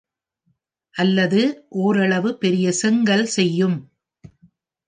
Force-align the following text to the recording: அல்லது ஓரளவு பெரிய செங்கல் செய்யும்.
அல்லது 0.95 1.41
ஓரளவு 1.69 2.37
பெரிய 2.37 2.71
செங்கல் 2.71 3.25
செய்யும். 3.25 3.77